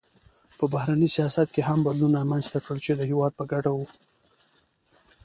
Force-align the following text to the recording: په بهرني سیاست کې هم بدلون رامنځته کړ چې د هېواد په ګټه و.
په 0.57 0.65
بهرني 0.73 1.09
سیاست 1.15 1.47
کې 1.55 1.61
هم 1.69 1.79
بدلون 1.87 2.11
رامنځته 2.19 2.59
کړ 2.65 2.75
چې 2.85 2.91
د 2.95 3.01
هېواد 3.11 3.31
په 3.39 3.43
ګټه 3.51 3.71
و. 3.75 3.79